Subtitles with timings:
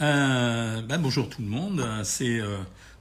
[0.00, 2.56] Euh, ben, bonjour tout le monde, c'est euh,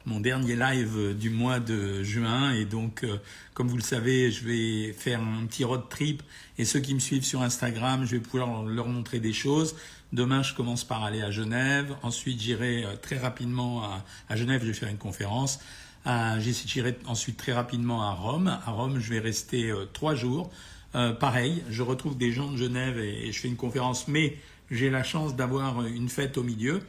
[0.06, 3.15] mon dernier live du mois de juin et donc euh,
[3.53, 6.22] comme vous le savez je vais faire un petit road trip
[6.58, 9.78] et ceux qui me suivent sur Instagram je vais pouvoir leur montrer des choses.
[10.12, 13.81] Demain je commence par aller à Genève, ensuite j'irai très rapidement
[14.28, 15.62] à, Genève, je vais faire une conférence.
[16.05, 18.59] J'irai ensuite très rapidement à Rome.
[18.66, 20.52] À Rome je vais rester trois jours.
[20.91, 24.38] pareil, je retrouve des gens de Genève et je fais une conférence mais
[24.71, 26.81] j'ai la chance d'avoir une fête au milieu.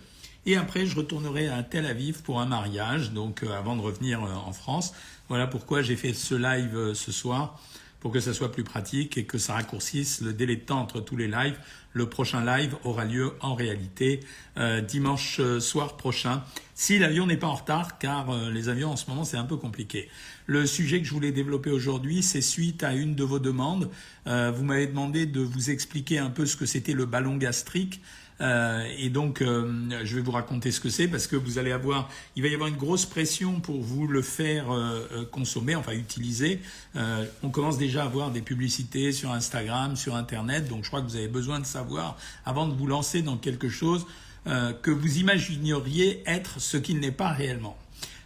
[0.47, 4.25] Et après, je retournerai à Tel Aviv pour un mariage, donc euh, avant de revenir
[4.25, 4.95] euh, en France.
[5.29, 7.61] Voilà pourquoi j'ai fait ce live euh, ce soir,
[8.01, 11.01] pour que ça soit plus pratique et que ça raccourcisse le délai de temps entre
[11.01, 11.59] tous les lives.
[11.93, 14.21] Le prochain live aura lieu en réalité
[14.89, 19.25] dimanche soir prochain, si l'avion n'est pas en retard, car les avions en ce moment
[19.25, 20.09] c'est un peu compliqué.
[20.47, 23.91] Le sujet que je voulais développer aujourd'hui, c'est suite à une de vos demandes.
[24.25, 28.01] vous m'avez demandé de vous expliquer un peu ce que c'était le ballon gastrique.
[28.41, 29.71] Euh, et donc, euh,
[30.05, 32.55] je vais vous raconter ce que c'est parce que vous allez avoir, il va y
[32.55, 36.61] avoir une grosse pression pour vous le faire euh, consommer, enfin utiliser.
[37.43, 41.07] on commence déjà à avoir des publicités sur Instagram, sur Internet, donc je crois que
[41.07, 44.07] vous avez besoin de savoir avant de vous lancer dans quelque chose
[44.45, 47.77] que vous imagineriez être ce qu'il n'est pas réellement.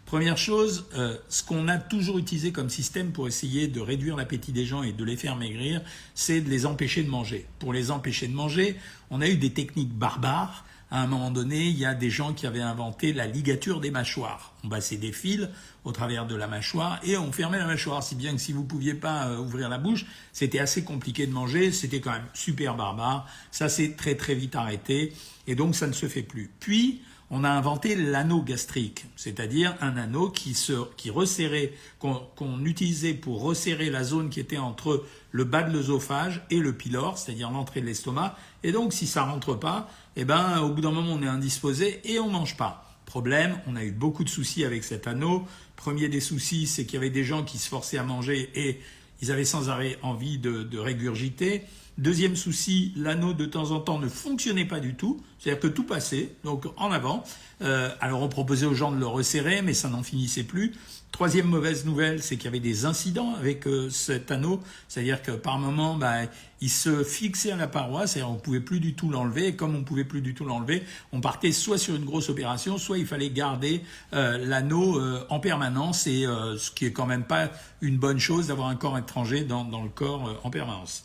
[0.07, 4.53] Première chose, euh, ce qu'on a toujours utilisé comme système pour essayer de réduire l'appétit
[4.53, 5.81] des gens et de les faire maigrir,
[6.15, 7.47] c'est de les empêcher de manger.
[7.59, 8.77] Pour les empêcher de manger,
[9.11, 10.67] on a eu des techniques barbares.
[10.91, 13.91] À un moment donné, il y a des gens qui avaient inventé la ligature des
[13.91, 14.53] mâchoires.
[14.63, 15.49] On passait des fils
[15.85, 18.63] au travers de la mâchoire et on fermait la mâchoire, si bien que si vous
[18.63, 22.27] ne pouviez pas euh, ouvrir la bouche, c'était assez compliqué de manger, c'était quand même
[22.35, 23.27] super barbare.
[23.51, 25.15] Ça s'est très très vite arrêté
[25.47, 26.51] et donc ça ne se fait plus.
[26.61, 33.15] Puis, on a inventé l'anneau gastrique, c'est-à-dire un anneau qui, se, qui resserrait, qu'on utilisait
[33.15, 37.51] pour resserrer la zone qui était entre le bas de l'œsophage et le pylore, c'est-à-dire
[37.51, 38.37] l'entrée de l'estomac.
[38.63, 42.01] Et donc, si ça rentre pas, eh ben, au bout d'un moment, on est indisposé
[42.05, 42.85] et on mange pas.
[43.07, 45.47] Problème, on a eu beaucoup de soucis avec cet anneau.
[45.77, 48.81] Premier des soucis, c'est qu'il y avait des gens qui se forçaient à manger et
[49.21, 51.63] ils avaient sans arrêt envie de, régurgiter.
[51.97, 55.85] Deuxième souci, l'anneau de temps en temps ne fonctionnait pas du tout, c'est-à-dire que tout
[55.85, 57.23] passait, donc en avant.
[57.63, 60.73] Euh, alors on proposait aux gens de le resserrer, mais ça n'en finissait plus.
[61.13, 65.31] Troisième mauvaise nouvelle, c'est qu'il y avait des incidents avec euh, cet anneau, c'est-à-dire que
[65.31, 66.23] par moment, bah,
[66.61, 69.77] il se fixait à la paroi, c'est-à-dire on pouvait plus du tout l'enlever, et comme
[69.77, 73.07] on pouvait plus du tout l'enlever, on partait soit sur une grosse opération, soit il
[73.07, 73.83] fallait garder
[74.15, 78.49] euh, l'anneau euh, en permanence, et ce qui est quand même pas une bonne chose
[78.49, 81.05] d'avoir un corps étranger dans, dans le corps en permanence.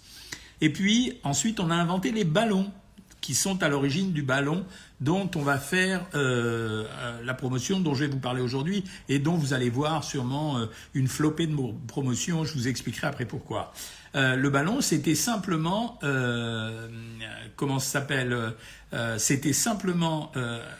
[0.61, 2.71] Et puis ensuite, on a inventé les ballons
[3.21, 4.65] qui sont à l'origine du ballon
[5.01, 9.19] dont on va faire euh, euh, la promotion dont je vais vous parler aujourd'hui et
[9.19, 11.55] dont vous allez voir sûrement euh, une flopée de
[11.87, 12.43] promotions.
[12.43, 13.73] Je vous expliquerai après pourquoi.
[14.13, 15.99] le ballon, c'était simplement,
[17.55, 18.35] comment ça s'appelle
[19.17, 20.31] C'était simplement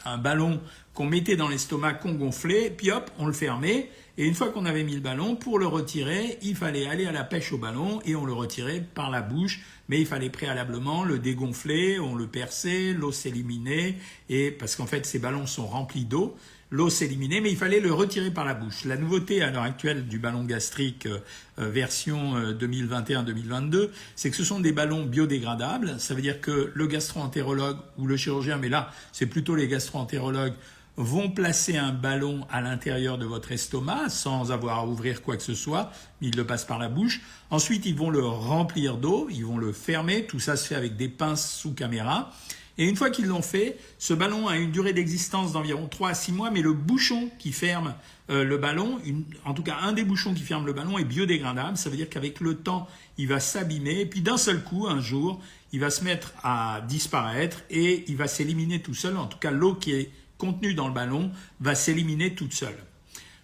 [0.05, 0.59] un ballon
[0.93, 3.89] qu'on mettait dans l'estomac, qu'on gonflait, puis hop, on le fermait.
[4.19, 7.13] Et une fois qu'on avait mis le ballon, pour le retirer, il fallait aller à
[7.13, 9.61] la pêche au ballon et on le retirait par la bouche.
[9.87, 13.95] Mais il fallait préalablement le dégonfler, on le perçait, l'eau s'éliminait.
[14.27, 16.35] Et parce qu'en fait, ces ballons sont remplis d'eau,
[16.69, 18.83] l'eau s'éliminait, mais il fallait le retirer par la bouche.
[18.83, 23.87] La nouveauté à l'heure actuelle du ballon gastrique euh, version 2021-2022, euh,
[24.17, 25.97] c'est que ce sont des ballons biodégradables.
[25.97, 30.55] Ça veut dire que le gastro-entérologue ou le chirurgien, mais là, c'est plutôt les gastro-entérologues,
[30.97, 35.43] vont placer un ballon à l'intérieur de votre estomac sans avoir à ouvrir quoi que
[35.43, 35.91] ce soit,
[36.21, 37.21] ils le passent par la bouche.
[37.49, 40.97] Ensuite, ils vont le remplir d'eau, ils vont le fermer, tout ça se fait avec
[40.97, 42.31] des pinces sous caméra.
[42.79, 46.13] Et une fois qu'ils l'ont fait, ce ballon a une durée d'existence d'environ 3 à
[46.13, 47.93] 6 mois, mais le bouchon qui ferme
[48.29, 48.99] euh, le ballon,
[49.43, 51.75] en tout cas un des bouchons qui ferme le ballon est biodégradable.
[51.75, 55.01] Ça veut dire qu'avec le temps, il va s'abîmer, et puis d'un seul coup, un
[55.01, 55.41] jour,
[55.73, 59.17] il va se mettre à disparaître et il va s'éliminer tout seul.
[59.17, 61.29] En tout cas, l'eau qui est contenu dans le ballon
[61.59, 62.77] va s'éliminer toute seule.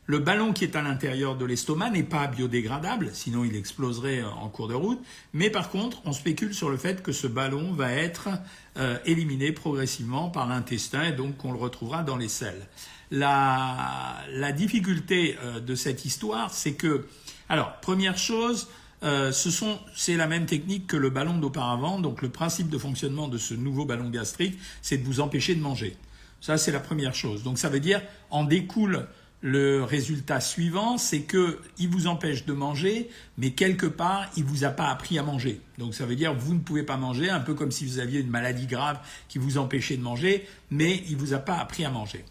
[0.08, 4.30] Le ballon qui est à l'intérieur de l'estomac n'est pas biodégradable, sinon il exploserait euh,
[4.30, 5.00] en cours de route.
[5.34, 8.30] Mais par contre, on spécule sur le fait que ce ballon va être
[8.78, 12.68] euh, éliminé progressivement par l'intestin et donc on le retrouvera dans les selles.
[13.10, 14.24] La,
[14.56, 17.08] difficulté euh, de cette histoire, c'est que,
[17.50, 18.68] alors, première chose,
[19.94, 22.00] c'est la même technique que le ballon d'auparavant.
[22.00, 25.62] Donc le principe de fonctionnement de ce nouveau ballon gastrique, c'est de vous empêcher de
[25.62, 25.96] manger.
[26.46, 27.42] Ça, c'est la première chose.
[27.42, 29.08] Donc ça veut dire, en découle
[29.42, 33.10] le résultat suivant, c'est qu'il vous empêche de manger,
[33.40, 35.60] mais quelque part, il vous a pas appris à manger.
[35.80, 38.20] Donc ça veut dire vous ne pouvez pas manger, un peu comme si vous aviez
[38.20, 41.90] une maladie grave qui vous empêchait de manger, mais il vous a pas appris à
[41.90, 42.24] manger.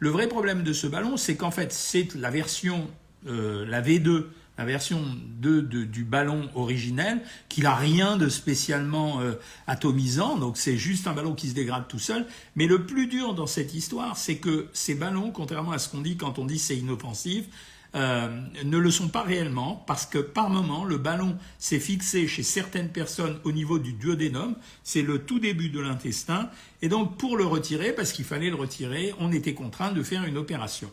[0.00, 2.90] Le vrai problème de ce ballon, c'est qu'en fait, c'est la version,
[3.28, 4.24] euh, la V2,
[4.60, 5.02] la version
[5.40, 9.32] 2 du ballon originel, qu'il a rien de spécialement euh,
[9.66, 12.26] atomisant, donc c'est juste un ballon qui se dégrade tout seul.
[12.56, 16.02] Mais le plus dur dans cette histoire, c'est que ces ballons, contrairement à ce qu'on
[16.02, 17.46] dit quand on dit c'est inoffensif,
[17.94, 18.28] euh,
[18.62, 22.90] ne le sont pas réellement parce que par moment le ballon s'est fixé chez certaines
[22.90, 26.50] personnes au niveau du duodénum, c'est le tout début de l'intestin,
[26.82, 30.24] et donc pour le retirer, parce qu'il fallait le retirer, on était contraint de faire
[30.24, 30.90] une opération.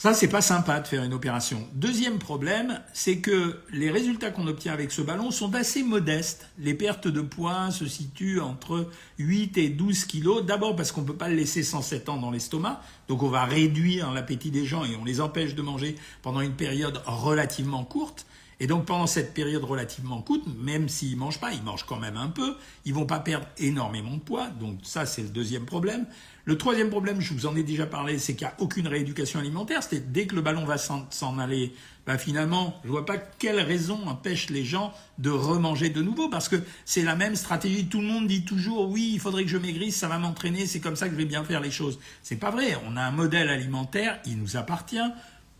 [0.00, 1.66] Ça, c'est pas sympa de faire une opération.
[1.74, 6.48] Deuxième problème, c'est que les résultats qu'on obtient avec ce ballon sont assez modestes.
[6.60, 10.46] Les pertes de poids se situent entre 8 et 12 kilos.
[10.46, 12.80] D'abord parce qu'on ne peut pas le laisser 107 ans dans l'estomac.
[13.08, 16.54] Donc on va réduire l'appétit des gens et on les empêche de manger pendant une
[16.54, 18.24] période relativement courte.
[18.60, 22.16] Et donc pendant cette période relativement courte, même s'ils mangent pas, ils mangent quand même
[22.16, 24.48] un peu, ils vont pas perdre énormément de poids.
[24.48, 26.06] Donc ça c'est le deuxième problème.
[26.48, 29.38] Le troisième problème, je vous en ai déjà parlé, c'est qu'il n'y a aucune rééducation
[29.38, 29.82] alimentaire.
[29.82, 31.74] C'est dès que le ballon va s'en aller,
[32.06, 36.48] ben finalement, je vois pas quelle raison empêche les gens de remanger de nouveau, parce
[36.48, 36.56] que
[36.86, 37.84] c'est la même stratégie.
[37.84, 40.80] Tout le monde dit toujours, oui, il faudrait que je maigrisse, ça va m'entraîner, c'est
[40.80, 41.98] comme ça que je vais bien faire les choses.
[42.22, 42.78] C'est pas vrai.
[42.86, 44.96] On a un modèle alimentaire, il nous appartient,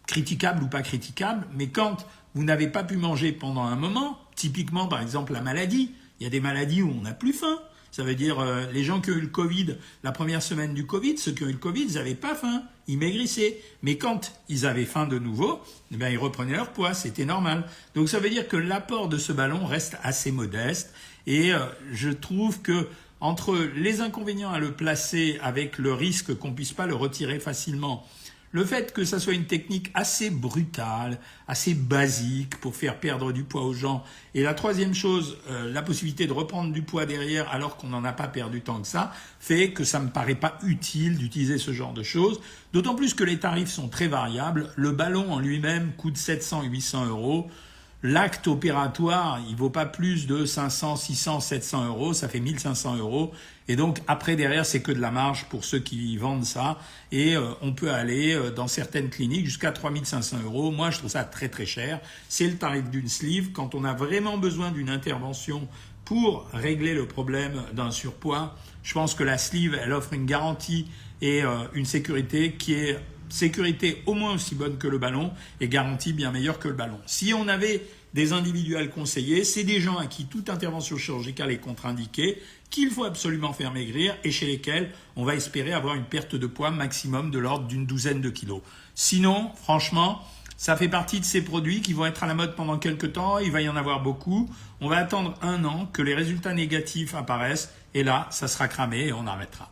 [0.07, 4.87] critiquable ou pas critiquable, mais quand vous n'avez pas pu manger pendant un moment, typiquement
[4.87, 7.59] par exemple la maladie, il y a des maladies où on n'a plus faim.
[7.91, 10.87] Ça veut dire euh, les gens qui ont eu le Covid, la première semaine du
[10.87, 13.59] Covid, ceux qui ont eu le Covid, ils n'avaient pas faim, ils maigrissaient.
[13.83, 15.61] Mais quand ils avaient faim de nouveau,
[15.93, 17.65] eh bien, ils reprenaient leur poids, c'était normal.
[17.95, 20.93] Donc ça veut dire que l'apport de ce ballon reste assez modeste.
[21.27, 21.61] Et euh,
[21.93, 22.89] je trouve que
[23.21, 28.07] entre les inconvénients à le placer avec le risque qu'on puisse pas le retirer facilement
[28.53, 33.45] le fait que ça soit une technique assez brutale, assez basique pour faire perdre du
[33.45, 34.05] poids aux gens,
[34.35, 38.05] et la troisième chose, euh, la possibilité de reprendre du poids derrière alors qu'on n'en
[38.05, 41.73] a pas perdu tant que ça, fait que ça me paraît pas utile d'utiliser ce
[41.73, 42.41] genre de choses.
[42.73, 44.73] D'autant plus que les tarifs sont très variables.
[44.77, 47.51] Le ballon en lui-même coûte 700 800 euros.
[48.05, 53.33] L'acte opératoire, il vaut pas plus de 500, 600, 700 euros, ça fait 1500 euros.
[53.67, 56.79] Et donc après derrière, c'est que de la marge pour ceux qui vendent ça.
[57.11, 60.71] Et euh, on peut aller euh, dans certaines cliniques jusqu'à 3500 euros.
[60.71, 62.01] Moi, je trouve ça très très cher.
[62.29, 63.51] C'est le tarif d'une sleeve.
[63.51, 65.67] Quand on a vraiment besoin d'une intervention
[66.05, 68.55] pour régler le problème d'un surpoids,
[68.85, 70.87] je pense que la sleeve, elle offre une garantie
[71.21, 72.97] et euh, une sécurité qui est
[73.31, 76.99] sécurité au moins aussi bonne que le ballon et garantie bien meilleure que le ballon.
[77.07, 81.59] Si on avait des individuels conseillés, c'est des gens à qui toute intervention chirurgicale est
[81.59, 86.35] contre-indiquée, qu'il faut absolument faire maigrir et chez lesquels on va espérer avoir une perte
[86.35, 88.63] de poids maximum de l'ordre d'une douzaine de kilos.
[88.95, 90.23] Sinon, franchement,
[90.57, 93.39] ça fait partie de ces produits qui vont être à la mode pendant quelques temps,
[93.39, 94.51] il va y en avoir beaucoup.
[94.81, 99.07] On va attendre un an que les résultats négatifs apparaissent et là, ça sera cramé
[99.07, 99.71] et on arrêtera.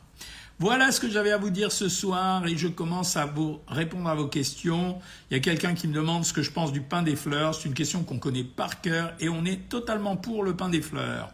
[0.58, 4.08] Voilà ce que j'avais à vous dire ce soir et je commence à vous répondre
[4.08, 4.98] à vos questions.
[5.30, 7.54] Il y a quelqu'un qui me demande ce que je pense du pain des fleurs.
[7.54, 10.80] C'est une question qu'on connaît par cœur et on est totalement pour le pain des
[10.80, 11.30] fleurs.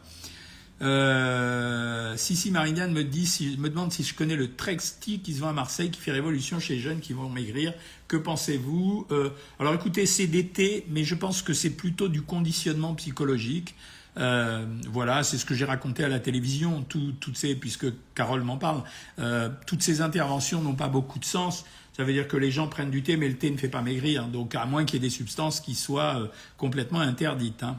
[0.81, 5.51] Euh, Sissi Marianne me, dit, me demande si je connais le Trexti qui se vend
[5.51, 7.73] à Marseille, qui fait révolution chez les jeunes qui vont maigrir.
[8.09, 9.07] Que pensez-vous?
[9.13, 9.31] Euh,
[9.61, 13.77] Alors écoutez, c'est d'été, mais je pense que c'est plutôt du conditionnement psychologique.
[14.19, 18.59] Euh, voilà, c'est ce que j'ai raconté à la télévision, toutes ces, puisque Carole m'en
[18.59, 18.83] parle,
[19.19, 21.65] euh, toutes ces interventions n'ont pas beaucoup de sens.
[21.97, 23.83] Ça veut dire que les gens prennent du thé, mais le thé ne fait pas
[23.83, 24.27] maigrir.
[24.27, 26.27] Donc, à moins qu'il y ait des substances qui soient euh,
[26.57, 27.63] complètement interdites.
[27.63, 27.79] Hein.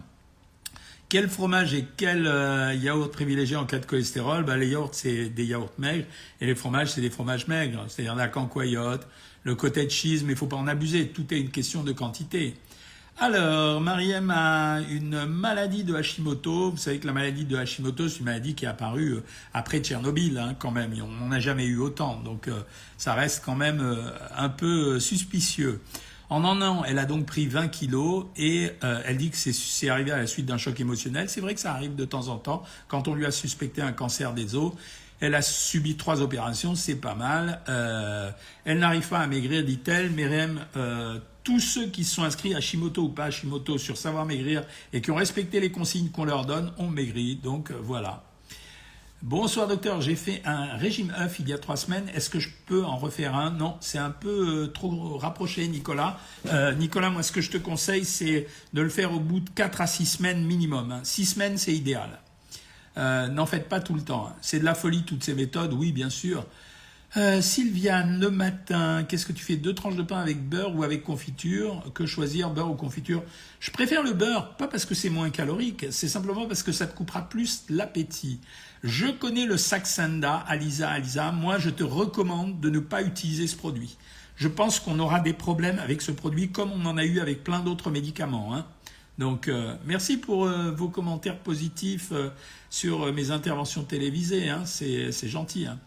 [1.10, 2.24] Quel fromage et quel
[2.82, 4.46] yaourt privilégié en cas de cholestérol?
[4.46, 6.08] Ben, Les yaourts, c'est des yaourts maigres,
[6.42, 7.86] et les fromages, c'est des fromages maigres.
[7.88, 9.08] C'est-à-dire la cancoyote,
[9.44, 11.10] le cottage cheese, mais il faut pas en abuser.
[11.10, 12.56] Tout est une question de quantité.
[13.20, 16.72] Alors, Mariem a une maladie de Hashimoto.
[16.72, 19.80] Vous savez que la maladie de Hashimoto, c'est une maladie qui est apparue euh, après
[19.80, 20.94] Tchernobyl, hein, quand même.
[21.02, 22.20] On n'en a jamais eu autant.
[22.22, 22.62] Donc, euh,
[22.98, 25.80] ça reste quand même euh, un peu suspicieux.
[26.30, 30.10] En un an, elle a donc pris 20 kilos et elle dit que c'est arrivé
[30.10, 31.30] à la suite d'un choc émotionnel.
[31.30, 33.92] C'est vrai que ça arrive de temps en temps quand on lui a suspecté un
[33.92, 34.72] cancer des os.
[35.20, 37.62] Elle a subi trois opérations, c'est pas mal.
[38.66, 40.10] elle n'arrive pas à maigrir, dit-elle.
[40.10, 40.60] Myriam,
[41.44, 45.02] tous ceux qui sont inscrits à Shimoto ou pas à Shimoto sur Savoir Maigrir et
[45.02, 47.36] qui ont respecté les consignes qu'on leur donne ont maigri.
[47.36, 48.24] Donc euh, voilà.
[49.22, 52.10] Bonsoir docteur, j'ai fait un régime œuf il y a trois semaines.
[52.14, 53.52] Est-ce que je peux en refaire un?
[53.52, 56.20] Non, c'est un peu euh, trop rapproché, Nicolas.
[56.48, 59.50] Euh, Nicolas, moi, ce que je te conseille, c'est de le faire au bout de
[59.50, 60.92] quatre à six semaines minimum.
[60.92, 61.02] Hein.
[61.04, 62.20] Six semaines, c'est idéal.
[62.96, 64.28] N'en faites pas tout le temps.
[64.28, 64.36] Hein.
[64.42, 66.46] C'est de la folie toutes ces méthodes, oui, bien sûr.
[67.16, 69.56] Euh, Sylviane, le matin, qu'est-ce que tu fais?
[69.56, 71.84] Deux tranches de pain avec beurre ou avec confiture?
[71.94, 73.22] Que choisir, beurre ou confiture?
[73.60, 76.88] Je préfère le beurre, pas parce que c'est moins calorique, c'est simplement parce que ça
[76.88, 78.40] te coupera plus l'appétit.
[78.84, 81.32] Je connais le Saxenda, Alisa, Alisa.
[81.32, 83.98] Moi, je te recommande de ne pas utiliser ce produit.
[84.36, 87.44] je pense qu'on aura des problèmes avec ce produit comme on en a eu avec
[87.44, 88.56] plein d'autres médicaments.
[88.56, 88.66] Hein.
[89.20, 92.12] Donc, euh, merci pour euh, vos commentaires positifs
[92.72, 94.50] sur mes interventions télévisées.
[94.50, 94.64] Hein.
[94.66, 95.68] C'est gentil.
[95.68, 95.78] Hein.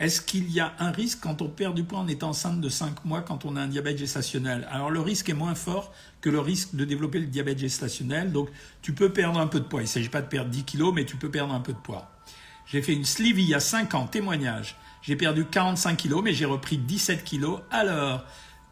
[0.00, 2.70] Est-ce qu'il y a un risque quand on perd du poids en étant enceinte de
[2.70, 4.66] 5 mois quand on a un diabète gestationnel?
[4.70, 5.92] Alors, le risque est moins fort
[6.22, 8.32] que le risque de développer le diabète gestationnel.
[8.32, 8.48] Donc,
[8.80, 9.80] tu peux perdre un peu de poids.
[9.80, 11.78] Il ne s'agit pas de perdre 10 kilos, mais tu peux perdre un peu de
[11.78, 12.10] poids.
[12.64, 14.78] J'ai fait une sleeve il y a 5 ans, témoignage.
[15.02, 17.60] J'ai perdu 45 kilos, mais j'ai repris 17 kilos.
[17.70, 18.24] Alors,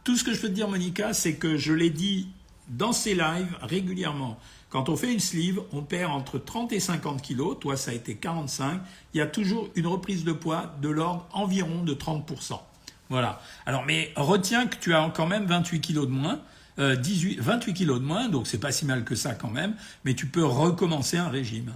[0.04, 2.28] tout ce que je peux te dire, Monica, c'est que je l'ai dit
[2.68, 4.38] dans ces lives régulièrement.
[4.70, 7.56] Quand on fait une sleeve, on perd entre 30 et 50 kilos.
[7.58, 8.80] Toi, ça a été 45.
[9.14, 12.60] Il y a toujours une reprise de poids de l'ordre environ de 30%.
[13.08, 13.40] Voilà.
[13.64, 16.40] Alors, mais retiens que tu as quand même 28 kilos de moins.
[16.78, 20.14] 18, 28 kilos de moins, donc c'est pas si mal que ça quand même, mais
[20.14, 21.72] tu peux recommencer un régime.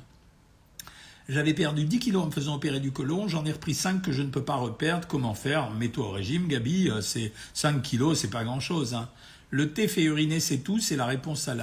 [1.29, 4.13] J'avais perdu 10 kilos en me faisant opérer du côlon, j'en ai repris 5 que
[4.13, 5.07] je ne peux pas reperdre.
[5.07, 5.71] Comment faire?
[5.71, 8.95] Mets-toi au régime, Gabi, euh, c'est 5 kilos, c'est pas grand-chose.
[8.95, 9.09] Hein.
[9.53, 10.79] Le thé fait uriner, c'est tout.
[10.79, 11.55] C'est la réponse à,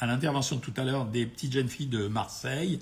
[0.00, 2.80] l'intervention tout à l'heure des petites jeunes filles de Marseille.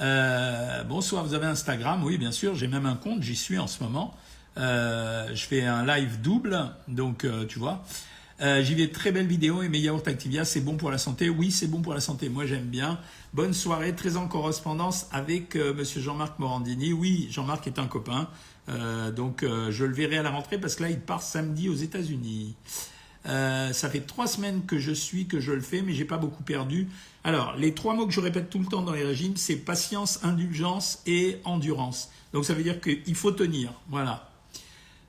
[0.00, 2.04] Euh, bonsoir, vous avez Instagram?
[2.04, 4.14] Oui, bien sûr, j'ai même un compte, j'y suis en ce moment.
[4.56, 7.84] Euh, je fais un live double, donc euh, tu vois.
[8.38, 11.28] j'y vais très belle vidéo et mes yaourts Activia, c'est bon pour la santé.
[11.28, 12.28] Oui, c'est bon pour la santé.
[12.28, 13.00] Moi, j'aime bien.
[13.32, 16.92] Bonne soirée, très en correspondance avec Monsieur Jean-Marc Morandini.
[16.92, 18.28] Oui, Jean-Marc est un copain,
[19.16, 22.54] donc je le verrai à la rentrée parce que là, il part samedi aux États-Unis.
[23.28, 26.16] Euh, ça fait trois semaines que je suis, que je le fais, mais j'ai pas
[26.16, 26.88] beaucoup perdu.
[27.24, 30.20] Alors, les trois mots que je répète tout le temps dans les régimes, c'est patience,
[30.22, 32.10] indulgence et endurance.
[32.32, 33.72] Donc ça veut dire qu'il faut tenir.
[33.88, 34.28] Voilà.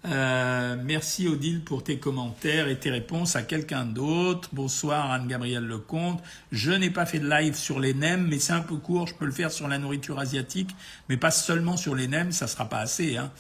[0.06, 4.50] Euh, merci Odile pour tes commentaires et tes réponses à quelqu'un d'autre.
[4.54, 6.22] Bonsoir Anne-Gabrielle Lecomte.
[6.52, 9.08] Je n'ai pas fait de live sur les nems, mais c'est un peu court.
[9.08, 10.70] Je peux le faire sur la nourriture asiatique,
[11.10, 13.18] mais pas seulement sur les nems, ça sera pas assez.
[13.18, 13.32] Hein.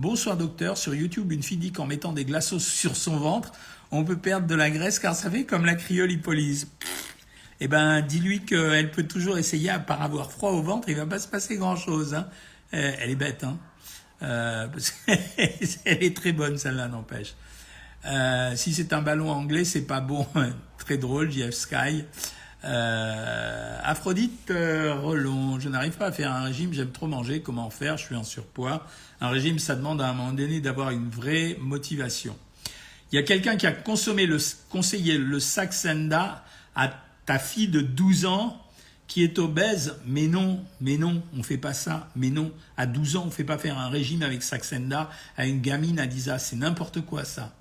[0.00, 0.76] Bonsoir docteur.
[0.76, 3.52] Sur YouTube, une fille dit qu'en mettant des glaçons sur son ventre,
[3.92, 6.68] on peut perdre de la graisse car ça fait comme la cryolipolyse.
[7.60, 11.06] Eh ben, dis-lui qu'elle peut toujours essayer à part avoir froid au ventre, il va
[11.06, 12.14] pas se passer grand-chose.
[12.14, 12.28] Hein.
[12.74, 13.56] Euh, elle est bête, hein.
[14.22, 14.66] Euh,
[15.06, 17.34] elle est très bonne celle-là, n'empêche.
[18.04, 20.26] Euh, si c'est un ballon anglais, c'est pas bon.
[20.78, 22.04] très drôle, JF Sky.
[22.64, 28.06] Aphrodite Relon, je n'arrive pas à faire un régime, j'aime trop manger, comment faire, je
[28.06, 28.86] suis en surpoids.
[29.20, 32.36] Un régime, ça demande à un moment donné d'avoir une vraie motivation.
[33.12, 34.38] Il y a quelqu'un qui a consommé le,
[34.70, 36.44] conseillé le Saxenda
[36.74, 36.90] à
[37.26, 38.60] ta fille de 12 ans
[39.06, 43.16] qui est obèse, mais non, mais non, on fait pas ça, mais non, à 12
[43.16, 46.36] ans, on fait pas faire un régime avec Saxenda à une gamine à 10 ans,
[46.38, 47.52] c'est n'importe quoi ça.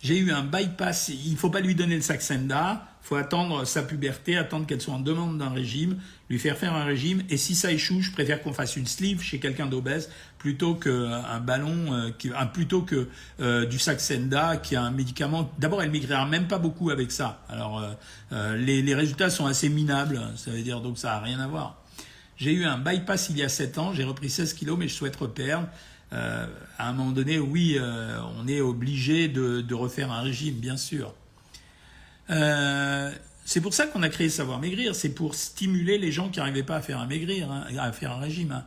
[0.00, 3.82] J'ai eu un bypass, il ne faut pas lui donner le Saxenda, faut attendre sa
[3.82, 7.22] puberté, attendre qu'elle soit en demande d'un régime, lui faire faire un régime.
[7.30, 11.40] Et si ça échoue, je préfère qu'on fasse une sleeve chez quelqu'un d'obèse plutôt qu'un
[11.40, 13.08] ballon, euh, plutôt que
[13.40, 15.50] euh, du Saxenda, qui est un médicament.
[15.58, 17.42] D'abord, elle maigrira même pas beaucoup avec ça.
[17.48, 17.82] Alors,
[18.32, 20.20] euh, les, les, résultats sont assez minables.
[20.36, 21.82] Ça veut dire donc ça a rien à voir.
[22.36, 23.92] J'ai eu un bypass il y a 7 ans.
[23.94, 25.66] J'ai repris 16 kilos, mais je souhaite reperdre.
[26.10, 26.48] À
[26.78, 27.78] un moment donné, oui,
[28.36, 31.14] on est obligé de, de refaire un régime, bien sûr.
[32.30, 33.12] Euh,
[33.44, 36.62] c'est pour ça qu'on a créé Savoir Maigrir, c'est pour stimuler les gens qui n'arrivaient
[36.62, 38.52] pas à faire un maigrir, hein, à faire un régime.
[38.52, 38.64] Hein.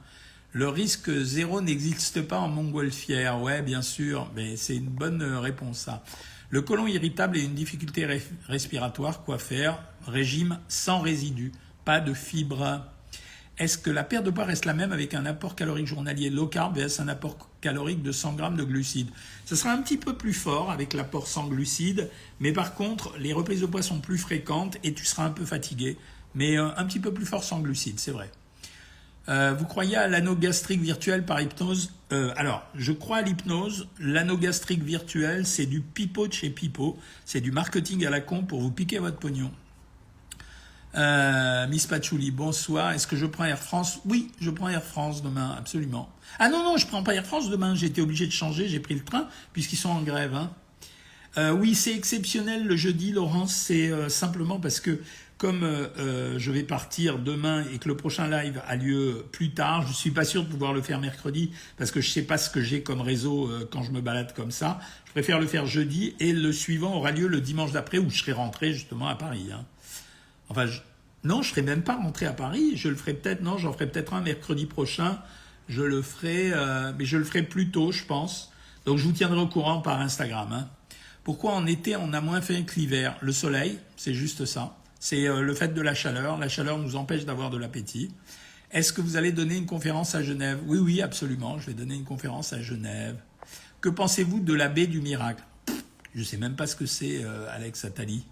[0.54, 5.78] Le risque zéro n'existe pas en montgolfière, ouais, bien sûr, mais c'est une bonne réponse
[5.80, 6.04] ça.
[6.50, 8.06] Le côlon irritable et une difficulté
[8.48, 11.54] respiratoire, quoi faire Régime sans résidus,
[11.86, 12.84] pas de fibres.
[13.62, 16.48] Est-ce que la perte de poids reste la même avec un apport calorique journalier low
[16.48, 19.12] carb vs un apport calorique de 100 grammes de glucides?
[19.46, 23.34] Ce sera un petit peu plus fort avec l'apport sans glucides, mais par contre, les
[23.34, 26.00] reprises de poids sont plus fréquentes et tu seras un peu fatigué,
[26.34, 28.32] mais euh, un petit peu plus fort sans glucides, c'est vrai.
[29.30, 31.92] Euh, vous croyez à l'anneau gastrique virtuel par hypnose?
[32.14, 33.88] Euh, Alors, je crois à l'hypnose.
[34.00, 36.98] L'anneau gastrique virtuel, c'est du pipeau de chez Pipeau.
[37.26, 39.52] C'est du marketing à la con pour vous piquer votre pognon.
[40.96, 42.92] Euh, Miss Patchouli, bonsoir.
[42.92, 44.00] Est-ce que je prends Air France?
[44.06, 46.10] Oui, je prends Air France demain, absolument.
[46.40, 47.76] Ah non, non, je prends pas Air France demain.
[47.76, 48.68] J'ai été obligé de changer.
[48.68, 50.36] J'ai pris le train puisqu'ils sont en grève.
[50.36, 50.52] Hein.
[51.38, 53.54] Euh, oui, c'est exceptionnel le jeudi, Laurence.
[53.54, 55.02] C'est euh, simplement parce que
[55.38, 55.68] comme
[55.98, 60.12] je vais partir demain et que le prochain live a lieu plus tard, je suis
[60.12, 62.84] pas sûr de pouvoir le faire mercredi parce que je sais pas ce que j'ai
[62.84, 64.80] comme réseau quand je me balade comme ça.
[65.08, 68.20] Je préfère le faire jeudi et le suivant aura lieu le dimanche d'après où je
[68.20, 69.48] serai rentré justement à Paris.
[69.52, 69.66] Hein.
[70.52, 70.66] Enfin,
[71.24, 72.76] non, je ne serai même pas rentré à Paris.
[72.76, 75.18] Je le ferai peut-être, non, j'en ferai peut-être un mercredi prochain.
[75.70, 78.52] Je le ferai, euh, mais je le ferai plus tôt, je pense.
[78.86, 80.52] Donc je vous tiendrai au courant par Instagram.
[80.52, 80.68] Hein.
[81.24, 83.16] Pourquoi en été on a moins fait que l'hiver?
[83.22, 84.76] Le soleil, c'est juste ça.
[85.00, 86.38] C'est euh, le fait de la chaleur.
[86.38, 88.10] La chaleur nous empêche d'avoir de l'appétit.
[88.72, 90.60] Est-ce que vous allez donner une conférence à Genève?
[90.66, 91.60] Oui, oui, absolument.
[91.60, 93.16] Je vais donner une conférence à Genève.
[93.80, 95.44] Que pensez-vous de la baie du miracle?
[96.14, 98.26] Je ne sais même pas ce que c'est, Alex Attali.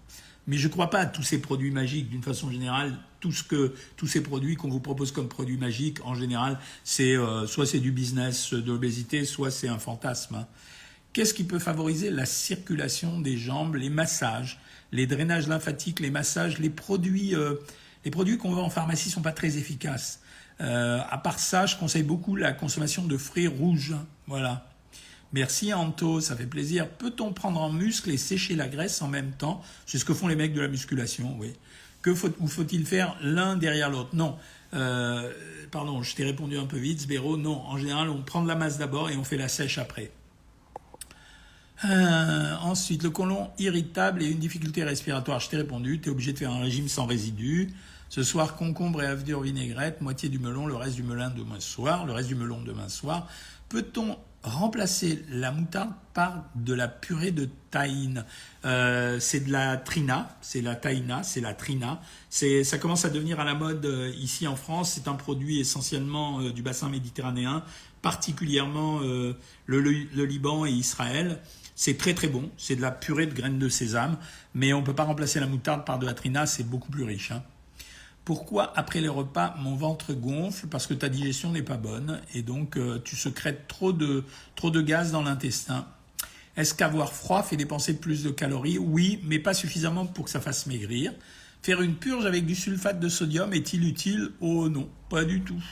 [0.46, 2.08] Mais je ne crois pas à tous ces produits magiques.
[2.08, 6.04] D'une façon générale, tout ce que, tous ces produits qu'on vous propose comme produits magiques,
[6.04, 7.16] en général, c'est
[7.46, 10.36] soit c'est du business de l'obésité, soit c'est un fantasme.
[10.36, 10.46] Hein.
[11.12, 14.60] Qu'est-ce qui peut favoriser la circulation des jambes Les massages,
[14.92, 17.56] les drainages lymphatiques, les massages, les produits, euh,
[18.12, 20.20] produits qu'on vend en pharmacie sont pas très efficaces.
[20.60, 23.96] Euh, à part ça, je conseille beaucoup la consommation de fruits rouges.
[24.28, 24.69] Voilà.
[25.32, 26.88] Merci Anto, ça fait plaisir.
[26.88, 29.62] Peut-on prendre en muscle et sécher la graisse en même temps?
[29.86, 31.52] C'est ce que font les mecs de la musculation, oui.
[32.02, 34.10] Que faut, ou faut-il faire l'un derrière l'autre?
[34.14, 34.36] Non.
[34.74, 35.32] Euh,
[35.70, 37.36] pardon, je t'ai répondu un peu vite, Sbéro.
[37.36, 40.10] Non, en général, on prend de la masse d'abord et on fait la sèche après.
[41.84, 45.40] Euh, ensuite, le côlon irritable et une difficulté respiratoire.
[45.40, 47.70] Je t'ai répondu, tu es obligé de faire un régime sans résidus.
[48.08, 52.06] Ce soir, concombre et avenure vinaigrette, moitié du melon, le reste du melon demain soir,
[52.06, 53.28] le reste du melon demain soir.
[53.68, 58.24] Peut-on remplacer la moutarde par de la purée de tahine
[58.64, 62.00] euh, C'est de la trina, c'est la tahina, c'est la trina.
[62.30, 64.92] C'est, ça commence à devenir à la mode euh, ici en France.
[64.94, 67.62] C'est un produit essentiellement du bassin méditerranéen,
[68.02, 71.40] particulièrement le, le, Liban et Israël.
[71.74, 74.18] C'est très très bon, c'est de la purée de graines de sésame,
[74.54, 77.30] mais on peut pas remplacer la moutarde par de la trina, c'est beaucoup plus riche.
[77.30, 77.42] Hein.
[78.24, 82.42] Pourquoi après les repas mon ventre gonfle Parce que ta digestion n'est pas bonne et
[82.42, 84.24] donc euh, tu secrètes trop de,
[84.80, 85.86] gaz dans l'intestin.
[86.56, 88.78] Est-ce qu'avoir froid fait dépenser plus de calories?
[88.78, 91.12] Oui, mais pas suffisamment pour que ça fasse maigrir.
[91.62, 94.30] Faire une purge avec du sulfate de sodium est-il utile?
[94.40, 95.62] Oh non, pas du tout.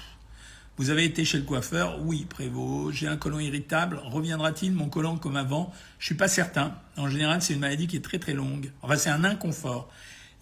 [0.79, 1.99] Vous avez été chez le coiffeur?
[2.05, 2.97] Oui, Prévost.
[2.97, 4.01] J'ai un colon irritable.
[4.05, 5.73] Reviendra-t-il mon colon comme avant?
[5.99, 6.73] Je suis pas certain.
[6.97, 8.71] En général, c'est une maladie qui est très très longue.
[8.83, 9.91] Enfin, c'est un inconfort.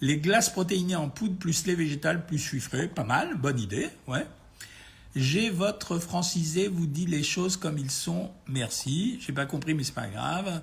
[0.01, 4.25] Les glaces protéinées en poudre plus lait végétal plus sucré, pas mal, bonne idée, ouais.
[5.15, 8.29] J'ai votre francisé vous dit les choses comme ils sont.
[8.47, 9.17] Merci.
[9.25, 10.61] J'ai pas compris, mais c'est pas grave.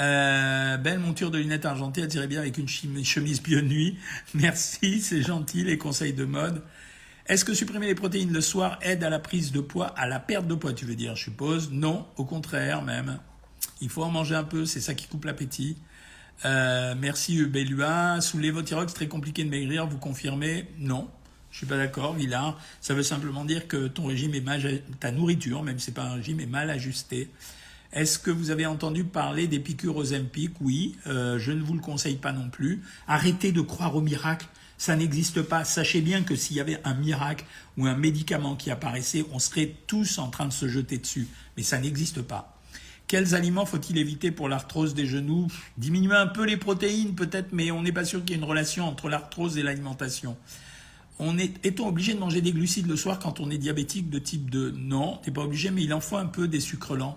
[0.00, 3.98] Euh, belle monture de lunettes argentées, elle tirait bien avec une chemise bio nuit.
[4.34, 6.62] Merci, c'est gentil les conseils de mode.
[7.26, 10.18] Est-ce que supprimer les protéines le soir aide à la prise de poids, à la
[10.18, 11.70] perte de poids, tu veux dire, je suppose?
[11.70, 13.18] Non, au contraire même.
[13.82, 15.76] Il faut en manger un peu, c'est ça qui coupe l'appétit.
[16.44, 18.20] Euh, merci Ubelua.
[18.20, 21.08] Sous l'évothyrox, très compliqué de maigrir, vous confirmez Non,
[21.50, 22.60] je suis pas d'accord, Villard.
[22.80, 26.04] Ça veut simplement dire que ton régime est mal, ta nourriture, même si c'est pas
[26.04, 27.30] un régime, est mal ajusté.
[27.92, 30.12] Est-ce que vous avez entendu parler des piqûres aux
[30.60, 32.82] Oui, euh, je ne vous le conseille pas non plus.
[33.06, 34.46] Arrêtez de croire au miracle.
[34.76, 35.64] Ça n'existe pas.
[35.64, 37.44] Sachez bien que s'il y avait un miracle
[37.76, 41.26] ou un médicament qui apparaissait, on serait tous en train de se jeter dessus.
[41.56, 42.57] Mais ça n'existe pas.
[43.08, 45.46] Quels aliments faut-il éviter pour l'arthrose des genoux?
[45.78, 48.46] Diminuer un peu les protéines peut-être, mais on n'est pas sûr qu'il y ait une
[48.46, 50.36] relation entre l'arthrose et l'alimentation.
[51.18, 54.18] On est, est-on obligé de manger des glucides le soir quand on est diabétique de
[54.18, 57.16] type 2 Non, t'es pas obligé, mais il en faut un peu des sucres lents.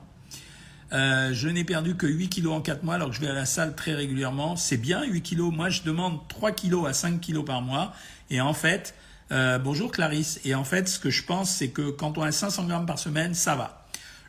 [0.94, 3.34] Euh, je n'ai perdu que 8 kilos en 4 mois alors que je vais à
[3.34, 4.56] la salle très régulièrement.
[4.56, 5.54] C'est bien 8 kilos.
[5.54, 7.94] Moi, je demande 3 kilos à 5 kilos par mois.
[8.30, 8.96] Et en fait,
[9.34, 10.40] euh, bonjour Clarisse.
[10.46, 12.98] Et en fait, ce que je pense, c'est que quand on a 500 grammes par
[12.98, 13.81] semaine, ça va.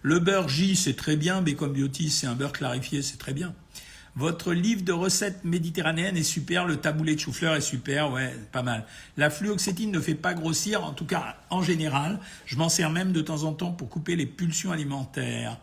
[0.03, 1.43] Le beurre J, c'est très bien.
[1.43, 3.55] Bacon Beauty, c'est un beurre clarifié, c'est très bien.
[4.17, 8.63] Votre livre de recettes méditerranéennes est super, le taboulé de chou-fleur est super, ouais, pas
[8.63, 8.85] mal.
[9.17, 12.21] La fluoxétine ne fait pas grossir, en tout cas en général.
[12.45, 15.57] Je m'en sers même de temps en temps pour couper les pulsions alimentaires.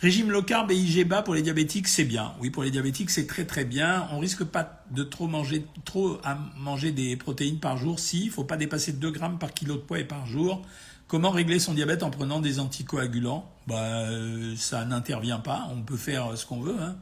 [0.00, 2.34] Régime low carb et IG bas pour les diabétiques, c'est bien.
[2.40, 4.08] Oui, pour les diabétiques, c'est très très bien.
[4.12, 8.00] On risque pas de trop manger, trop à manger des protéines par jour.
[8.00, 10.62] Si, il faut pas dépasser 2 grammes par kilo de poids et par jour.
[11.08, 13.48] Comment régler son diabète en prenant des anticoagulants?
[13.66, 15.68] Bah, euh, Ça n'intervient pas.
[15.70, 16.80] On peut faire ce qu'on veut.
[16.80, 16.96] Hein.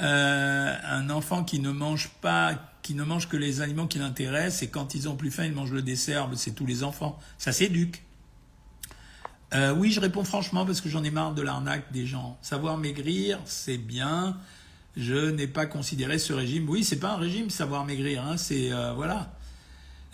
[0.00, 4.62] Euh, un enfant qui ne mange pas, qui ne mange que les aliments qui l'intéressent,
[4.62, 6.28] et quand ils ont plus faim, ils mangent le dessert.
[6.36, 7.18] C'est tous les enfants.
[7.38, 8.02] Ça s'éduque.
[9.52, 12.38] Euh, oui, je réponds franchement parce que j'en ai marre de l'arnaque des gens.
[12.40, 14.36] Savoir maigrir, c'est bien.
[14.96, 16.68] Je n'ai pas considéré ce régime.
[16.68, 18.24] Oui, c'est pas un régime, savoir maigrir.
[18.24, 19.32] Hein, c'est euh, voilà.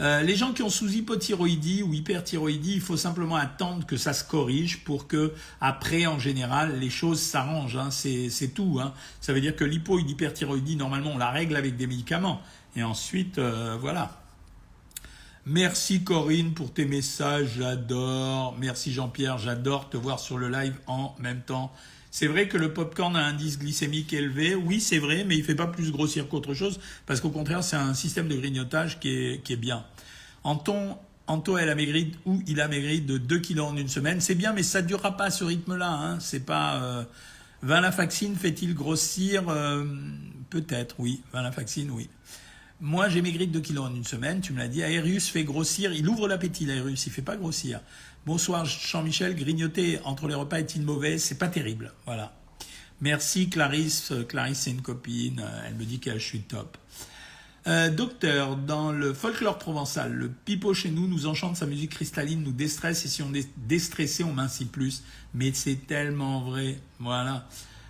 [0.01, 4.13] Euh, les gens qui ont sous hypothyroïdie ou hyperthyroïdie, il faut simplement attendre que ça
[4.13, 7.77] se corrige pour que après, en général, les choses s'arrangent.
[7.77, 8.79] Hein, c'est tout.
[8.81, 8.93] Hein.
[9.21, 12.43] Ça veut dire que l'hypo et l'hyperthyroïdie, normalement, on la règle avec des médicaments.
[12.77, 14.21] Et ensuite, voilà.
[15.49, 18.57] Merci Corinne pour tes messages, j'adore.
[18.59, 21.73] Merci Jean-Pierre, j'adore te voir sur le live en même temps.
[22.11, 25.45] C'est vrai que le popcorn a un indice glycémique élevé, oui c'est vrai, mais il
[25.45, 29.11] fait pas plus grossir qu'autre chose, parce qu'au contraire c'est un système de grignotage qui
[29.11, 29.85] est, qui est bien.
[30.45, 30.97] Anton,
[31.29, 32.69] Anto, elle a maigri ou il a
[33.01, 35.45] de 2 kilos en une semaine, c'est bien, mais ça ne durera pas à ce
[35.45, 35.90] rythme-là.
[35.90, 36.21] Hein.
[36.21, 36.83] C'est pas.
[36.83, 37.05] Euh...
[38.37, 39.85] fait-il grossir euh,
[40.51, 41.23] Peut-être, oui.
[41.51, 42.09] vaccine, oui.
[42.81, 44.83] Moi, j'ai maigri de 2 kilos en une semaine, tu me l'as dit.
[44.83, 47.81] Aérius fait grossir, il ouvre l'appétit, l'Aérius, il fait pas grossir.
[48.27, 51.17] Bonsoir Jean-Michel, grignoter entre les repas est-il mauvais?
[51.17, 52.37] C'est pas terrible, voilà.
[53.01, 54.12] Merci Clarisse.
[54.29, 55.43] Clarisse, c'est une copine.
[55.67, 56.77] Elle me dit que je suis top.
[57.67, 62.43] Euh, docteur, dans le folklore provençal, le pipeau chez nous nous enchante, sa musique cristalline
[62.43, 65.03] nous déstresse et si on est déstressé, on mincit plus.
[65.33, 66.79] Mais c'est tellement vrai.
[67.01, 67.49] Voilà.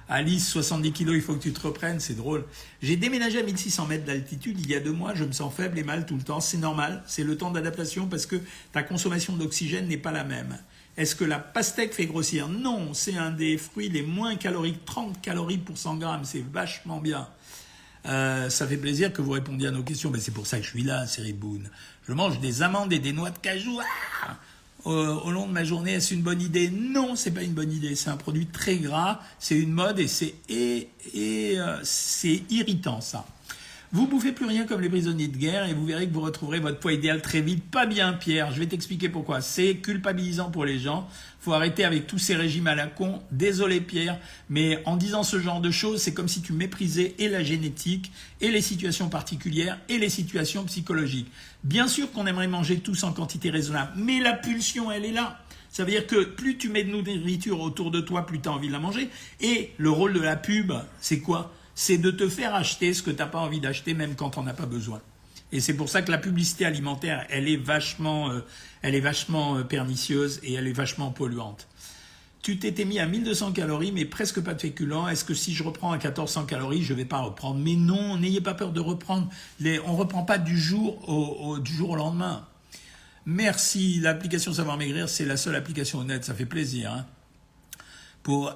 [0.09, 2.45] Alice, 70 kilos, il faut que tu te reprennes, c'est drôle.
[2.81, 5.79] J'ai déménagé à 1600 mètres d'altitude il y a deux mois, je me sens faible
[5.79, 8.37] et mal tout le temps, c'est normal, c'est le temps d'adaptation parce que
[8.73, 10.57] ta consommation d'oxygène n'est pas la même.
[10.97, 12.49] Est-ce que la pastèque fait grossir?
[12.49, 17.01] Non, c'est un des fruits les moins caloriques, 30 calories pour 100 grammes, c'est vachement
[17.01, 17.29] bien.
[18.07, 20.65] Euh, ça fait plaisir que vous répondiez à nos questions, mais c'est pour ça que
[20.65, 21.69] je suis là, Cyril Boone.
[22.07, 23.81] Je mange des amandes et des noix de cajou.
[24.25, 24.37] Ah
[24.93, 26.71] au long de ma journée, est-ce une bonne idée?
[26.71, 27.95] Non, c'est pas une bonne idée.
[27.97, 33.01] C'est un produit très gras, c'est une mode et c'est et, et euh, c'est irritant
[33.01, 33.27] ça.
[33.97, 36.61] Vous bouffez plus rien comme les prisonniers de guerre et vous verrez que vous retrouverez
[36.61, 37.65] votre poids idéal très vite.
[37.65, 38.53] Pas bien, Pierre.
[38.53, 39.41] Je vais t'expliquer pourquoi.
[39.41, 41.09] C'est culpabilisant pour les gens.
[41.41, 43.23] Faut arrêter avec tous ces régimes à la con.
[43.31, 44.19] Désolé, Pierre,
[44.51, 48.13] mais en disant ce genre de choses, c'est comme si tu méprisais et la génétique,
[48.43, 51.33] et les situations particulières, et les situations psychologiques.
[51.65, 55.41] Bien sûr qu'on aimerait manger tous en quantité raisonnable, mais la pulsion, elle est là.
[55.71, 58.53] Ça veut dire que plus tu mets de nourriture autour de toi, plus tu as
[58.53, 59.09] envie de la manger.
[59.41, 61.55] Et le rôle de la pub, c'est quoi?
[61.77, 64.43] C'est de te faire acheter ce que tu n'as pas envie d'acheter, même quand on
[64.43, 65.01] n'a pas besoin.
[65.53, 68.41] Et c'est pour ça que la publicité alimentaire, elle est vachement, euh,
[68.83, 71.69] elle est vachement euh, pernicieuse et elle est vachement polluante.
[72.43, 75.07] Tu t'étais mis à 1200 calories, mais presque pas de féculents.
[75.07, 77.61] Est-ce que si je reprends à 1400 calories, je ne vais pas reprendre?
[77.61, 79.29] Mais non, n'ayez pas peur de reprendre.
[79.61, 82.47] Les, on ne reprend pas du jour au, du jour au lendemain.
[83.27, 84.01] Merci.
[84.01, 86.25] L'application Savoir Maigrir, c'est la seule application honnête.
[86.25, 86.93] Ça fait plaisir.
[86.93, 87.07] Hein.
[88.23, 88.55] Pour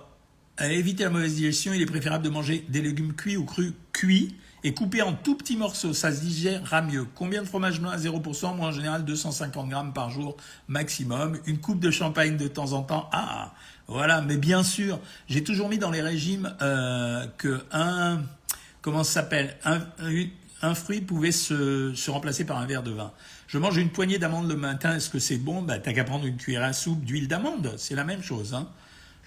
[0.60, 3.72] à éviter la mauvaise digestion, il est préférable de manger des légumes cuits ou crus
[3.92, 5.94] cuits et coupés en tout petits morceaux.
[5.94, 7.06] Ça se digérera mieux.
[7.14, 10.36] Combien de fromage blanc à 0% Moi, en général, 250 grammes par jour
[10.68, 11.38] maximum.
[11.46, 13.08] Une coupe de champagne de temps en temps?
[13.10, 13.54] Ah,
[13.88, 14.20] voilà.
[14.20, 18.20] Mais bien sûr, j'ai toujours mis dans les régimes euh, que un,
[18.82, 19.56] comment ça s'appelle?
[19.64, 23.12] Un, fruit pouvait se, remplacer par un verre de vin.
[23.46, 24.94] Je mange une poignée d'amandes le matin.
[24.94, 25.62] Est-ce que c'est bon?
[25.62, 27.72] Bah, T'as qu'à prendre une cuillère à soupe d'huile d'amande.
[27.78, 28.52] C'est la même chose.
[28.52, 28.68] Hein.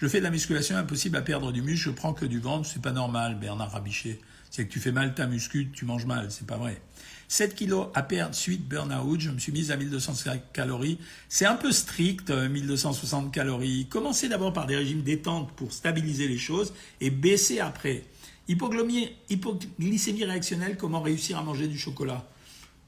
[0.03, 2.67] Je fais de la musculation, impossible à perdre du muscle, je prends que du ventre,
[2.67, 4.19] c'est pas normal, Bernard Rabichet.
[4.51, 6.81] C'est que tu fais mal ta muscu, tu manges mal, c'est pas vrai.
[7.29, 10.99] 7 kilos à perdre suite burn-out, je me suis mise à 1200 calories.
[11.29, 13.87] C'est un peu strict, 1260 euh, calories.
[13.89, 18.03] Commencez d'abord par des régimes détente pour stabiliser les choses et baisser après.
[18.49, 22.27] hypoglycémie réactionnelle, comment réussir à manger du chocolat?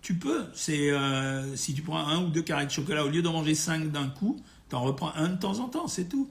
[0.01, 3.21] Tu peux, c'est euh, si tu prends un ou deux carrés de chocolat, au lieu
[3.21, 4.35] d'en manger 5 d'un coup,
[4.69, 6.29] tu en reprends un de temps en temps, c'est tout.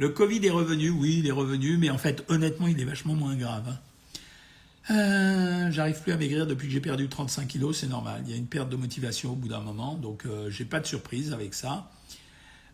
[0.00, 3.12] Le Covid est revenu, oui, il est revenu, mais en fait, honnêtement, il est vachement
[3.12, 3.68] moins grave.
[3.68, 4.94] Hein.
[4.94, 8.22] Euh, j'arrive plus à maigrir depuis que j'ai perdu 35 kilos, c'est normal.
[8.24, 10.80] Il y a une perte de motivation au bout d'un moment, donc euh, j'ai pas
[10.80, 11.90] de surprise avec ça.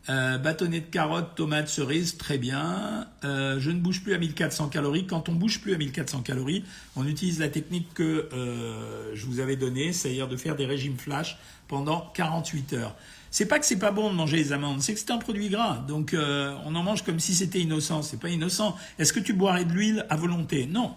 [0.09, 3.07] Euh, bâtonnet de carottes, tomates, cerises, très bien.
[3.23, 5.07] je ne bouge plus à 1400 calories.
[5.07, 6.65] Quand on bouge plus à 1400 calories,
[6.95, 8.29] on utilise la technique que
[9.15, 11.39] je vous avais donnée, c'est-à-dire de faire des régimes flash
[11.69, 12.95] pendant 48 heures.
[13.31, 15.51] C'est pas que c'est pas bon de manger les amandes, c'est que c'est un produit
[15.51, 15.85] gras.
[15.87, 18.01] Donc euh, on en mange comme si c'était innocent.
[18.01, 18.75] C'est pas innocent.
[18.99, 20.67] Est-ce que tu boirais de l'huile à volonté?
[20.67, 20.95] Non.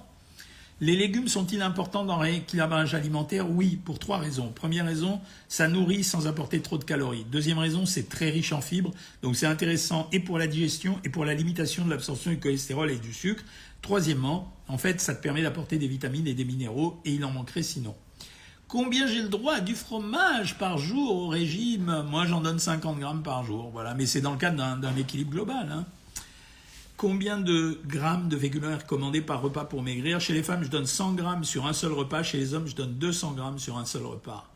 [0.81, 3.51] Les légumes sont-ils importants dans l'équilibrage alimentaire?
[3.51, 4.49] Oui, pour trois raisons.
[4.55, 7.25] Première raison, ça nourrit sans apporter trop de calories.
[7.29, 11.09] Deuxième raison, c'est très riche en fibres, donc c'est intéressant et pour la digestion et
[11.09, 13.43] pour la limitation de l'absorption du cholestérol et du sucre.
[13.81, 17.31] Troisièmement, en fait, ça te permet d'apporter des vitamines et des minéraux et il en
[17.31, 17.93] manquerait sinon.
[18.69, 22.05] Combien j'ai le droit du fromage par jour au régime?
[22.09, 23.69] Moi, j'en donne 50 grammes par jour.
[23.73, 25.67] Voilà, mais c'est dans le cadre d'un équilibre global.
[25.71, 25.85] Hein.
[26.99, 30.19] Combien de grammes de féculents est recommandé par repas pour maigrir?
[30.19, 32.23] Chez les femmes, je donne 100 grammes sur un seul repas.
[32.23, 34.51] Chez les hommes, je donne 200 grammes sur un seul repas.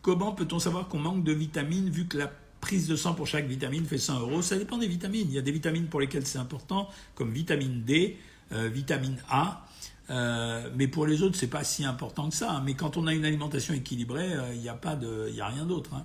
[0.00, 3.46] Comment peut-on savoir qu'on manque de vitamines vu que la prise de sang pour chaque
[3.46, 4.42] vitamine fait 100 euros?
[4.42, 5.26] Ça dépend des vitamines.
[5.28, 8.16] Il y a des vitamines pour lesquelles c'est important, comme vitamine D,
[8.52, 9.66] euh, vitamine A.
[10.08, 12.52] Euh, mais pour les autres, c'est pas si important que ça.
[12.52, 12.62] Hein.
[12.64, 15.48] Mais quand on a une alimentation équilibrée, euh, il n'y a pas de, il a
[15.48, 15.90] rien d'autre.
[15.94, 16.04] Hein.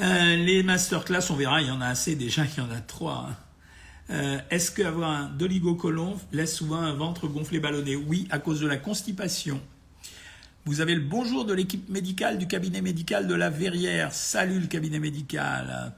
[0.00, 2.80] Euh, les masterclass, on verra, il y en a assez déjà, il y en a
[2.80, 3.28] trois.
[3.30, 3.36] Hein.
[4.08, 8.76] Est-ce qu'avoir un doligocolon laisse souvent un ventre gonflé ballonné Oui, à cause de la
[8.76, 9.60] constipation.
[10.66, 14.12] Vous avez le bonjour de l'équipe médicale du cabinet médical de la Verrière.
[14.12, 15.92] Salut le cabinet médical.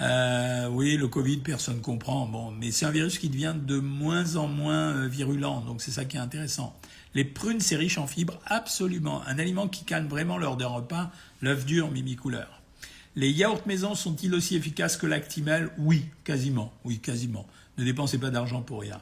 [0.00, 2.26] Euh, oui, le Covid, personne ne comprend.
[2.26, 5.92] Bon, mais c'est un virus qui devient de moins en moins euh, virulent, donc c'est
[5.92, 6.76] ça qui est intéressant.
[7.14, 9.22] Les prunes, c'est riche en fibres, absolument.
[9.28, 11.12] Un aliment qui calme vraiment lors d'un repas.
[11.40, 12.55] L'œuf dur, mimi couleur.
[13.16, 15.70] Les yaourts maison sont-ils aussi efficaces que l'actimel?
[15.78, 16.72] Oui, quasiment.
[16.84, 17.46] Oui, quasiment.
[17.78, 19.00] Ne dépensez pas d'argent pour rien.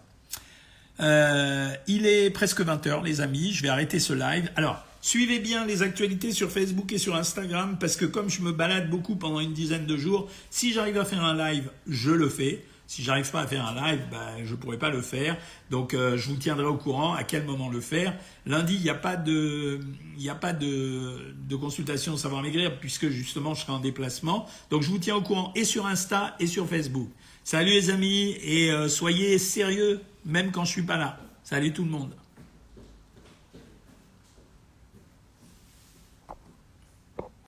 [1.01, 3.53] Euh, il est presque 20h, les amis.
[3.53, 4.51] Je vais arrêter ce live.
[4.57, 8.53] Alors, Suivez bien les actualités sur Facebook et sur Instagram parce que comme je me
[8.53, 12.31] balade beaucoup pendant une dizaine de jours, si j'arrive à faire un live, je le
[12.31, 12.65] fais.
[12.87, 15.37] Si j'arrive pas à faire un live, ben, je pourrais pas le faire.
[15.71, 18.15] Donc euh, je vous tiendrai au courant à quel moment le faire.
[18.47, 19.81] Lundi, il n'y a pas de,
[20.19, 24.47] il a pas de, de consultation savoir maigrir puisque justement je serai en déplacement.
[24.71, 27.09] Donc je vous tiens au courant et sur Insta et sur Facebook.
[27.43, 31.19] Salut les amis et euh, soyez sérieux même quand je suis pas là.
[31.43, 32.15] Salut tout le monde.